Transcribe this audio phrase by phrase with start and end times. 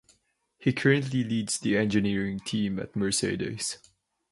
[0.57, 3.77] He currently leads the engineering team at Mercedes.